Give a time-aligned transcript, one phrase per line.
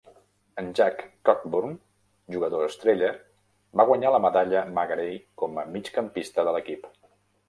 [0.59, 1.73] En Jack Cockburn,
[2.35, 3.09] jugador estrella,
[3.81, 6.89] va guanyar la Medalla Magarey com a migcampista de l'equip.